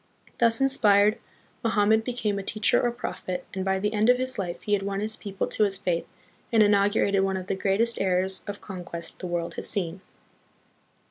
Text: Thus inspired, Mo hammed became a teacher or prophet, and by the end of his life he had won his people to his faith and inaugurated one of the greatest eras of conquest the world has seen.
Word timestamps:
Thus 0.39 0.59
inspired, 0.59 1.19
Mo 1.63 1.69
hammed 1.69 2.03
became 2.03 2.39
a 2.39 2.41
teacher 2.41 2.81
or 2.81 2.89
prophet, 2.89 3.45
and 3.53 3.63
by 3.63 3.77
the 3.77 3.93
end 3.93 4.09
of 4.09 4.17
his 4.17 4.39
life 4.39 4.63
he 4.63 4.73
had 4.73 4.81
won 4.81 4.99
his 4.99 5.15
people 5.15 5.45
to 5.45 5.63
his 5.63 5.77
faith 5.77 6.07
and 6.51 6.63
inaugurated 6.63 7.21
one 7.23 7.37
of 7.37 7.45
the 7.45 7.53
greatest 7.53 8.01
eras 8.01 8.41
of 8.47 8.61
conquest 8.61 9.19
the 9.19 9.27
world 9.27 9.53
has 9.57 9.69
seen. 9.69 10.01